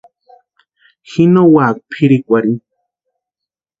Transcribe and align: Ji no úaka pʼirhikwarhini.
Ji 1.09 1.23
no 1.33 1.41
úaka 1.53 1.79
pʼirhikwarhini. 1.89 2.63